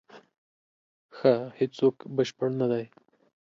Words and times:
ښه، 1.15 1.33
هیڅوک 1.59 1.97
بشپړ 2.15 2.49
نه 2.59 2.67
دی. 2.71 2.85